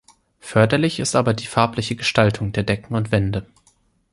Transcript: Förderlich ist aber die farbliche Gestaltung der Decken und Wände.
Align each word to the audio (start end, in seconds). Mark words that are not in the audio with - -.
Förderlich 0.39 0.99
ist 0.99 1.15
aber 1.15 1.35
die 1.35 1.45
farbliche 1.45 1.95
Gestaltung 1.95 2.53
der 2.53 2.63
Decken 2.63 2.95
und 2.95 3.11
Wände. 3.11 3.45